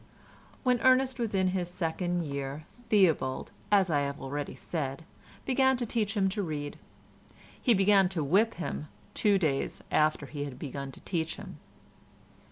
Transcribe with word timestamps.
When 0.63 0.79
Ernest 0.79 1.19
was 1.19 1.35
in 1.35 1.49
his 1.49 1.69
second 1.69 2.23
year, 2.25 2.65
Theobald, 2.89 3.51
as 3.71 3.91
I 3.91 3.99
have 3.99 4.19
already 4.19 4.55
said, 4.55 5.05
began 5.45 5.77
to 5.77 5.85
teach 5.85 6.17
him 6.17 6.27
to 6.29 6.41
read. 6.41 6.79
He 7.61 7.75
began 7.75 8.09
to 8.09 8.23
whip 8.23 8.55
him 8.55 8.87
two 9.13 9.37
days 9.37 9.83
after 9.91 10.25
he 10.25 10.43
had 10.45 10.57
begun 10.57 10.91
to 10.93 11.01
teach 11.01 11.35
him. 11.35 11.59